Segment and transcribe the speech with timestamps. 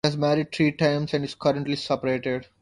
[0.03, 2.47] She has married three times and is currently separated.